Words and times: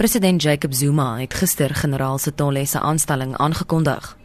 President 0.00 0.40
Jacob 0.42 0.72
Zuma 0.72 1.18
het 1.18 1.34
gister 1.36 1.74
generaal 1.76 2.16
Sithole 2.18 2.62
se 2.66 2.80
aanstelling 2.80 3.34
aangekondig. 3.36 4.16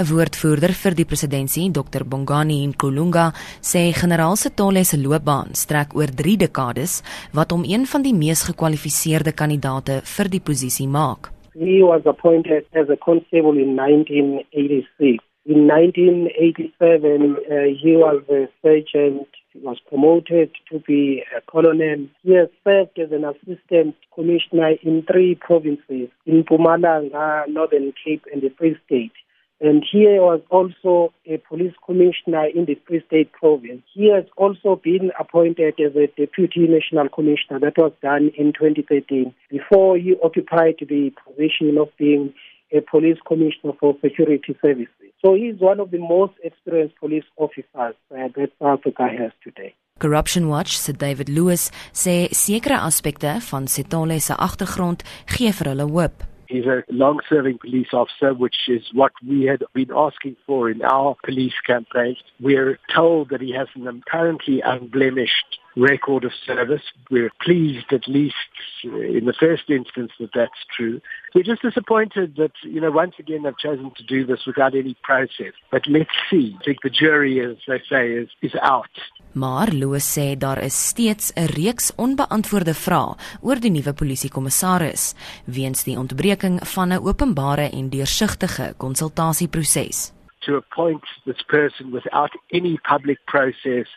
'n 0.00 0.06
Woordvoerder 0.10 0.72
vir 0.82 0.94
die 1.00 1.04
presidentskap, 1.04 1.90
Dr 1.92 2.04
Bongani 2.08 2.66
Nkulunga, 2.66 3.26
sê 3.60 3.92
generaal 3.92 4.36
Sithole 4.36 4.84
se 4.84 4.96
loopbaan 4.96 5.52
strek 5.52 5.92
oor 5.98 6.10
3 6.20 6.36
dekades 6.44 7.02
wat 7.32 7.50
hom 7.50 7.64
een 7.68 7.84
van 7.92 8.02
die 8.02 8.14
mees 8.14 8.42
gekwalifiseerde 8.48 9.32
kandidaate 9.40 10.00
vir 10.14 10.28
die 10.34 10.40
posisie 10.40 10.88
maak. 10.88 11.28
He 11.52 11.84
was 11.84 12.06
appointed 12.06 12.64
as 12.72 12.88
a 12.88 12.96
constable 12.96 13.60
in 13.60 13.76
1986. 13.76 15.20
In 15.44 15.66
1987, 15.66 17.36
uh, 17.36 17.68
he 17.82 17.92
was 17.96 18.20
a 18.30 18.48
sergeant 18.62 19.28
was 19.62 19.78
promoted 19.88 20.50
to 20.70 20.78
be 20.80 21.22
a 21.36 21.40
colonel. 21.50 22.06
He 22.22 22.34
has 22.34 22.48
served 22.64 22.98
as 22.98 23.12
an 23.12 23.24
assistant 23.24 23.96
commissioner 24.14 24.72
in 24.82 25.04
three 25.10 25.34
provinces, 25.34 26.08
in 26.26 26.44
Pumalanga, 26.44 27.48
Northern 27.48 27.92
Cape, 28.04 28.24
and 28.32 28.42
the 28.42 28.50
Free 28.58 28.76
State. 28.86 29.12
And 29.60 29.84
he 29.90 30.04
was 30.06 30.40
also 30.50 31.12
a 31.26 31.38
police 31.38 31.74
commissioner 31.84 32.46
in 32.46 32.66
the 32.66 32.78
Free 32.86 33.02
State 33.06 33.32
province. 33.32 33.82
He 33.92 34.08
has 34.14 34.24
also 34.36 34.80
been 34.82 35.10
appointed 35.18 35.74
as 35.80 35.96
a 35.96 36.06
deputy 36.06 36.68
national 36.68 37.08
commissioner. 37.08 37.58
That 37.60 37.76
was 37.76 37.92
done 38.00 38.30
in 38.38 38.52
2013 38.52 39.34
before 39.50 39.98
he 39.98 40.14
occupied 40.22 40.76
the 40.78 41.10
position 41.26 41.76
of 41.76 41.88
being 41.98 42.34
a 42.72 42.80
police 42.80 43.18
commissioner 43.26 43.72
for 43.80 43.96
security 44.00 44.56
services. 44.62 45.12
So 45.24 45.34
he's 45.34 45.58
one 45.58 45.80
of 45.80 45.90
the 45.90 45.98
most 45.98 46.34
experienced 46.42 46.96
police 46.96 47.24
officers 47.36 47.66
uh, 47.74 48.28
that 48.36 48.50
South 48.58 48.78
Africa 48.78 49.08
has 49.08 49.32
today. 49.42 49.74
Corruption 49.98 50.48
Watch 50.48 50.78
se 50.78 50.92
David 50.92 51.28
Lewis 51.28 51.72
sê 51.92 52.28
sekere 52.30 52.78
aspekte 52.78 53.40
van 53.50 53.66
Sithole 53.66 54.20
se 54.20 54.34
agtergrond 54.38 55.02
gee 55.26 55.50
vir 55.50 55.72
hulle 55.72 55.88
hoop. 55.90 56.22
He's 56.48 56.64
a 56.64 56.82
long-serving 56.88 57.58
police 57.58 57.92
officer, 57.92 58.32
which 58.32 58.68
is 58.68 58.82
what 58.94 59.12
we 59.28 59.44
had 59.44 59.62
been 59.74 59.90
asking 59.94 60.36
for 60.46 60.70
in 60.70 60.80
our 60.82 61.14
police 61.22 61.58
campaign. 61.66 62.16
We're 62.40 62.78
told 62.94 63.28
that 63.28 63.42
he 63.42 63.52
has 63.52 63.68
an 63.74 64.02
currently 64.10 64.62
unblemished 64.62 65.58
record 65.78 66.24
of 66.24 66.32
service. 66.44 66.82
We're 67.10 67.30
pleased, 67.40 67.92
at 67.92 68.06
least 68.08 68.34
in 68.82 69.24
the 69.24 69.32
first 69.38 69.70
instance, 69.70 70.12
that 70.18 70.30
that's 70.34 70.60
true. 70.76 71.00
We're 71.34 71.44
just 71.44 71.62
disappointed 71.62 72.36
that, 72.36 72.52
you 72.62 72.80
know, 72.80 72.90
once 72.90 73.14
again 73.18 73.42
they've 73.42 73.58
chosen 73.58 73.92
to 73.96 74.02
do 74.04 74.26
this 74.26 74.44
without 74.46 74.74
any 74.74 74.96
process. 75.02 75.54
But 75.70 75.86
let's 75.86 76.16
see. 76.30 76.56
I 76.60 76.64
think 76.64 76.78
the 76.82 76.90
jury, 76.90 77.40
as 77.40 77.56
they 77.66 77.80
say, 77.88 78.12
is, 78.12 78.28
is 78.42 78.54
out. 78.62 78.94
Maar 79.32 79.72
Loos 79.72 80.06
sê 80.14 80.36
daar 80.36 80.62
is 80.62 80.86
steeds 80.88 81.32
'n 81.34 81.44
reeks 81.44 81.94
onbeantwoorde 81.94 82.74
vrae 82.74 83.14
oor 83.40 83.60
die 83.60 83.70
nuwe 83.70 83.92
polisiekommissaris 83.92 85.14
weens 85.44 85.84
die 85.84 85.98
ontbreking 85.98 86.58
van 86.74 86.92
'n 86.92 87.04
openbare 87.04 87.70
en 87.70 87.90
deursigtige 87.90 88.74
konsultasieproses. 88.76 90.12
To 90.38 90.56
appoint 90.56 91.04
this 91.24 91.42
person 91.42 91.90
without 91.90 92.32
any 92.50 92.78
public 92.82 93.18
process 93.24 93.88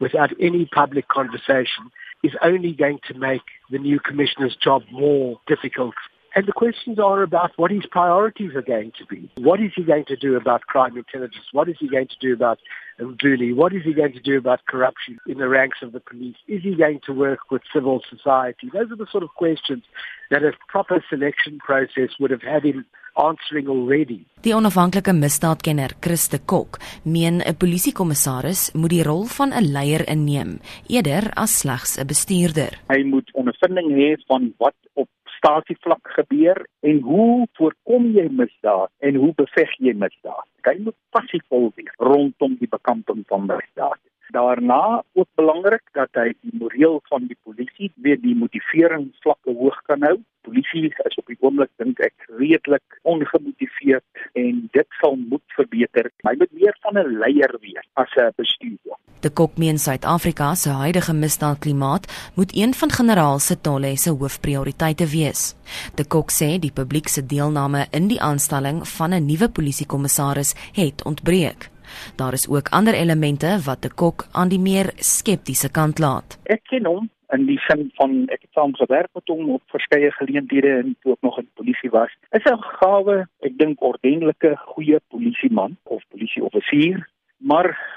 without 0.00 0.30
any 0.40 0.66
public 0.66 1.08
conversation 1.08 1.90
is 2.22 2.32
only 2.42 2.72
going 2.72 2.98
to 3.08 3.14
make 3.14 3.42
the 3.70 3.78
new 3.78 4.00
commissioner's 4.00 4.56
job 4.56 4.82
more 4.90 5.40
difficult. 5.46 5.94
And 6.38 6.46
the 6.46 6.52
questions 6.52 7.00
are 7.00 7.24
about 7.24 7.50
what 7.56 7.72
his 7.72 7.84
priorities 7.90 8.54
are 8.54 8.62
going 8.62 8.92
to 8.96 9.04
be. 9.06 9.28
What 9.38 9.60
is 9.60 9.72
he 9.74 9.82
going 9.82 10.04
to 10.04 10.14
do 10.14 10.36
about 10.36 10.68
crime 10.68 10.96
intelligence? 10.96 11.46
What 11.50 11.68
is 11.68 11.74
he 11.80 11.88
going 11.88 12.06
to 12.06 12.18
do 12.20 12.32
about 12.32 12.60
Mbuli? 13.00 13.56
What 13.56 13.72
is 13.72 13.82
he 13.82 13.92
going 13.92 14.12
to 14.12 14.20
do 14.20 14.38
about 14.38 14.64
corruption 14.66 15.18
in 15.26 15.38
the 15.38 15.48
ranks 15.48 15.78
of 15.82 15.90
the 15.90 15.98
police? 15.98 16.36
Is 16.46 16.62
he 16.62 16.76
going 16.76 17.00
to 17.06 17.12
work 17.12 17.50
with 17.50 17.62
civil 17.74 18.02
society? 18.08 18.70
Those 18.72 18.92
are 18.92 18.96
the 19.02 19.08
sort 19.10 19.24
of 19.24 19.30
questions 19.34 19.82
that 20.30 20.44
a 20.44 20.52
proper 20.68 21.04
selection 21.10 21.58
process 21.58 22.10
would 22.20 22.30
have 22.30 22.42
had 22.42 22.62
him 22.62 22.86
answering 23.16 23.66
already. 23.66 24.24
Die 24.42 24.54
onafhanklike 24.54 25.12
misdaadkenner 25.12 25.90
Chris 26.00 26.28
de 26.28 26.38
Kok 26.38 26.78
meen 27.02 27.42
'n 27.42 27.56
polisiekommissaris 27.56 28.72
moet 28.72 28.90
die 28.90 29.02
rol 29.02 29.24
van 29.24 29.50
'n 29.50 29.72
leier 29.72 30.08
inneem 30.08 30.60
eerder 30.86 31.30
as 31.34 31.58
slegs 31.58 31.98
'n 31.98 32.06
bestuurder. 32.06 32.78
Hy 32.88 33.02
moet 33.02 33.28
ondervinding 33.32 33.90
hê 33.90 34.14
van 34.26 34.54
wat 34.58 34.78
op 34.94 35.08
stasievlak 35.38 36.12
gebeur 36.18 36.60
en 36.90 37.00
hoe 37.06 37.46
voorkom 37.58 38.10
jy 38.16 38.26
misdaad 38.42 38.90
en 38.98 39.20
hoe 39.22 39.32
beveg 39.40 39.72
jy 39.78 39.94
misdaad. 40.04 40.46
Hy 40.68 40.76
moet 40.84 40.98
passievol 41.16 41.70
wees 41.78 41.94
rondom 42.10 42.58
die 42.60 42.70
bekamping 42.70 43.24
van 43.32 43.48
misdaad. 43.48 44.00
Daarna 44.36 45.02
ook 45.16 45.28
belangrik 45.40 45.84
dat 45.96 46.12
hy 46.20 46.34
die 46.44 46.58
moreel 46.60 46.98
van 47.08 47.30
die 47.30 47.38
polisie, 47.48 47.88
weet 48.04 48.20
die 48.20 48.36
motivering 48.36 49.08
vlakke 49.24 49.54
hoog 49.56 49.78
kan 49.88 50.04
hou 50.04 50.18
polisie 50.48 50.88
is 51.04 51.18
op 51.20 51.26
die 51.28 51.38
oomblik 51.44 51.70
dink 51.82 52.00
ek 52.04 52.28
redelik 52.40 52.98
ongemotiveerd 53.12 54.24
en 54.40 54.62
dit 54.76 54.98
sal 55.00 55.18
moet 55.20 55.44
verbeter. 55.58 56.08
Hy 56.26 56.34
moet 56.40 56.54
meer 56.60 56.76
van 56.84 56.98
'n 56.98 57.18
leier 57.22 57.52
wees 57.60 57.88
as 58.02 58.12
'n 58.16 58.32
bestuurder. 58.36 58.87
De 59.20 59.30
Kok 59.30 59.56
meen 59.58 59.78
Suid-Afrika 59.78 60.54
se 60.54 60.70
huidige 60.70 61.14
misdaadklimaat 61.14 62.32
moet 62.34 62.56
een 62.56 62.74
van 62.74 62.90
generaal 62.90 63.38
Sithole 63.38 63.96
se 63.96 64.10
hoofprioriteite 64.10 65.06
wees. 65.06 65.56
De 65.94 66.06
Kok 66.06 66.30
sê 66.30 66.58
die 66.58 66.70
publiek 66.72 67.08
se 67.08 67.26
deelname 67.26 67.86
in 67.90 68.06
die 68.06 68.20
aanstelling 68.20 68.88
van 68.88 69.10
'n 69.14 69.26
nuwe 69.26 69.48
polisiekommissaris 69.48 70.54
het 70.72 71.04
ontbreek. 71.04 71.70
Daar 72.16 72.32
is 72.32 72.48
ook 72.48 72.68
ander 72.68 72.94
elemente 72.94 73.58
wat 73.64 73.82
De 73.82 73.94
Kok 73.94 74.26
aan 74.32 74.48
die 74.48 74.60
meer 74.60 74.92
skeptiese 74.94 75.70
kant 75.70 75.98
laat. 75.98 76.38
Ek 76.42 76.62
ken 76.62 76.84
hom 76.84 77.10
in 77.28 77.46
die 77.46 77.58
sin 77.58 77.90
van 77.94 78.28
ek 78.28 78.40
het 78.40 78.52
saam 78.52 78.74
gewerk 78.74 79.10
met 79.14 79.26
hom 79.26 79.50
op 79.50 79.62
verskeie 79.66 80.10
geleenthede 80.12 80.70
en 80.78 80.96
ook 81.02 81.20
nog 81.20 81.38
in 81.38 81.48
polisie 81.54 81.90
was. 81.90 82.10
Is 82.30 82.44
'n 82.44 82.62
gawe, 82.80 83.26
ek 83.40 83.58
dink 83.58 83.82
ordentlike 83.82 84.56
goeie 84.56 85.00
polisieman 85.08 85.76
of 85.82 86.02
polisieoffisier, 86.08 87.08
maar 87.36 87.87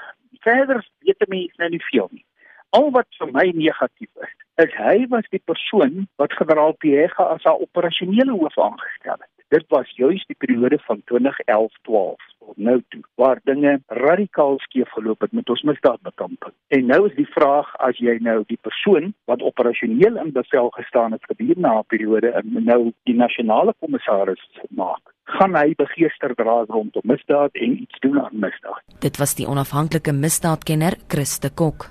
verder 0.44 0.84
weet 1.06 1.28
mense 1.28 1.62
nou 1.62 1.70
nie 1.70 1.84
veel 1.90 2.08
nie. 2.10 2.24
Al 2.70 2.90
wat 2.90 3.08
vir 3.20 3.32
my 3.32 3.50
negatief 3.54 4.24
is, 4.26 4.34
is 4.64 4.74
hy 4.80 5.06
was 5.12 5.28
die 5.30 5.42
persoon 5.44 6.06
wat 6.20 6.32
generaal 6.38 6.72
Piega 6.80 7.26
as 7.34 7.44
haar 7.48 7.60
operasionele 7.60 8.32
hoof 8.32 8.58
aangestel 8.58 9.18
het. 9.18 9.30
Dit 9.52 9.66
was 9.68 9.90
juis 9.96 10.24
die 10.26 10.36
periode 10.40 10.78
van 10.86 11.02
2011-12 11.12 12.32
tot 12.42 12.56
nou 12.56 12.78
toe 12.88 13.02
waar 13.20 13.40
dinge 13.44 13.74
radikaal 13.86 14.58
skeef 14.58 14.90
geloop 14.96 15.20
het 15.20 15.32
met 15.32 15.50
ons 15.52 15.62
misdaadbekamping. 15.62 16.54
En 16.68 16.86
nou 16.86 17.00
is 17.08 17.16
die 17.16 17.28
vraag 17.34 17.68
as 17.88 18.00
jy 18.00 18.16
nou 18.24 18.38
die 18.48 18.58
persoon 18.68 19.12
wat 19.30 19.44
operasioneel 19.44 20.16
in 20.24 20.32
bevel 20.32 20.72
gestaan 20.78 21.12
het 21.12 21.28
gedurende 21.28 21.68
'n 21.68 21.84
periode 21.86 22.32
en 22.40 22.64
nou 22.64 22.92
die 23.02 23.18
nasionale 23.24 23.74
kommissaris 23.78 24.48
maak, 24.70 25.11
gaan 25.24 25.56
hy 25.56 25.74
begeester 25.78 26.34
dra 26.34 26.64
rondom 26.68 27.06
misdaad 27.08 27.54
en 27.54 27.78
iets 27.82 28.00
doen 28.00 28.20
aan 28.20 28.38
misdaad. 28.44 28.82
Dit 29.00 29.16
was 29.22 29.34
die 29.38 29.46
onafhanklike 29.48 30.12
misdaadkenner 30.12 30.98
Christe 31.08 31.50
Kok. 31.54 31.90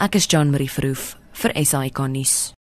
Ek 0.00 0.14
is 0.14 0.28
John 0.30 0.50
Marie 0.50 0.70
Verhoef 0.70 1.14
vir 1.42 1.56
SAK 1.64 2.06
nuus. 2.12 2.52